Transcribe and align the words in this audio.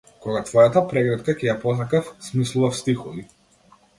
Кога 0.25 0.39
твојата 0.45 0.81
прегратка 0.93 1.35
ќе 1.41 1.49
ја 1.49 1.55
посакав, 1.65 2.09
смислував 2.31 2.81
стихови. 2.81 3.27